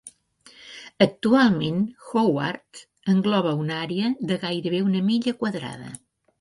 Actualment, 1.05 1.77
Howard 2.07 2.83
engloba 3.15 3.55
una 3.67 3.79
àrea 3.85 4.13
de 4.33 4.41
gairebé 4.49 4.83
una 4.91 5.07
milla 5.15 5.39
quadrada. 5.45 5.97